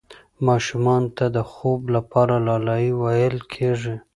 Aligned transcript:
ماشومانو 0.47 1.09
ته 1.17 1.25
د 1.35 1.37
خوب 1.51 1.81
لپاره 1.95 2.35
لالايي 2.47 2.91
ویل 3.01 3.37
کېږي. 3.53 3.95